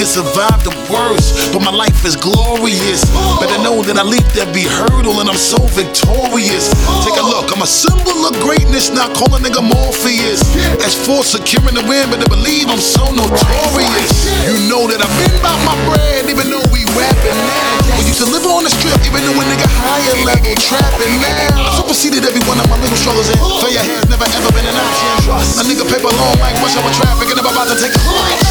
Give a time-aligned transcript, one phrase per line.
[0.00, 3.04] survive the worst, but my life is glorious.
[3.36, 6.72] Better know that I leaped every hurdle and I'm so victorious.
[7.04, 10.40] Take a look, I'm a symbol of greatness, not call a nigga Morpheus.
[10.80, 14.32] As for securing the win, better believe I'm so notorious.
[14.48, 18.00] You know that I've been about my bread, even though we rapping now.
[18.00, 21.68] We used to live on the strip, even though a nigga higher level trapping now.
[21.68, 24.72] I superseded every one of my little struggles and failure has never ever been an
[24.72, 25.36] option.
[25.60, 28.00] A nigga paper long like rush hour traffic and I'm about to take a.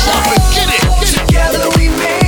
[0.05, 1.20] Shopping, get it, get it.
[1.31, 2.20] Together we made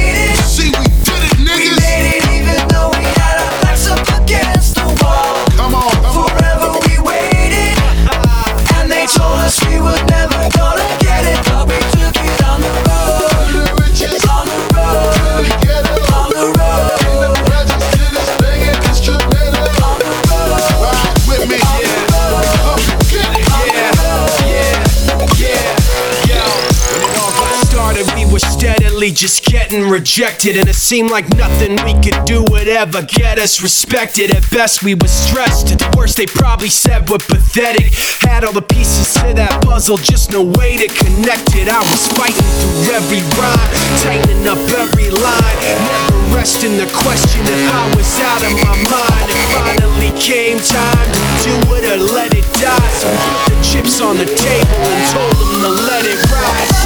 [29.12, 33.62] just getting rejected, and it seemed like nothing we could do would ever get us
[33.62, 34.34] respected.
[34.34, 35.72] At best, we were stressed.
[35.72, 37.94] At the worst, they probably said we're pathetic.
[38.22, 41.68] Had all the pieces to that puzzle, just no way to connect it.
[41.68, 43.72] I was fighting through every rhyme,
[44.06, 49.26] tightening up every line, never resting the question if I was out of my mind.
[49.28, 52.92] It finally came time to do it or let it die.
[53.00, 56.83] So put the chips on the table and told them to let it ride.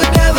[0.00, 0.31] Never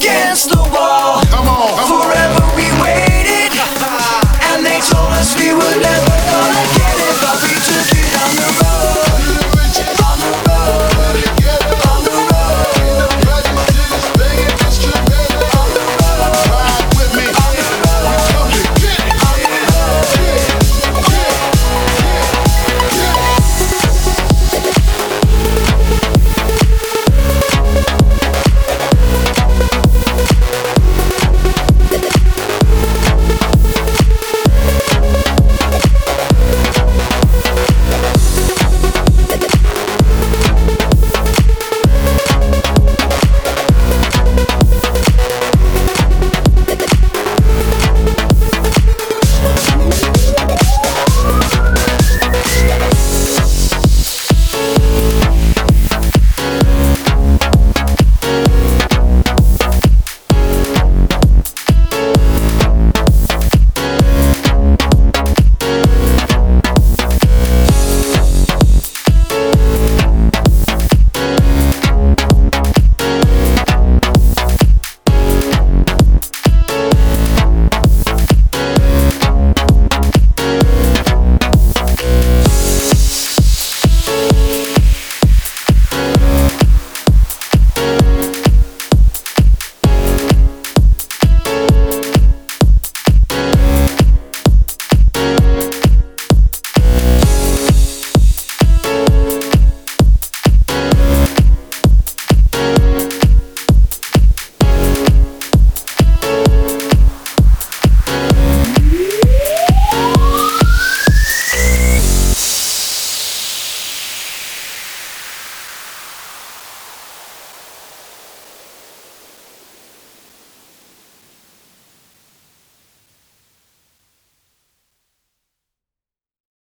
[0.00, 1.22] against the wall.
[1.26, 1.59] Come on,